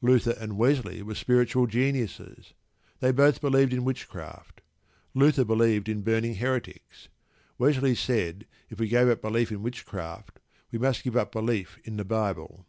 [0.00, 2.54] Luther and Wesley were spiritual geniuses.
[3.00, 4.62] They both believed in witchcraft.
[5.12, 7.10] Luther believed in burning heretics.
[7.58, 10.40] Wesley said if we gave up belief in witchcraft
[10.72, 12.64] we must give up belief in the Bible.